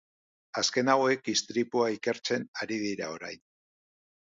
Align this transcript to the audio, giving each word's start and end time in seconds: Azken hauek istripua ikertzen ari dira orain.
Azken 0.61 0.89
hauek 0.93 1.29
istripua 1.33 1.91
ikertzen 1.97 2.49
ari 2.65 2.81
dira 2.87 3.13
orain. 3.19 3.41